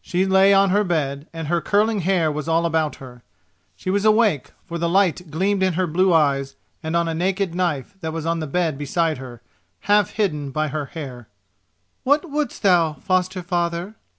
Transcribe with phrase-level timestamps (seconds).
[0.00, 3.22] She lay on her bed, and her curling hair was all about her.
[3.74, 7.54] She was awake, for the light gleamed in her blue eyes, and on a naked
[7.54, 9.42] knife that was on the bed beside her,
[9.80, 11.28] half hidden by her hair.
[12.04, 13.96] "What wouldst thou, foster father?"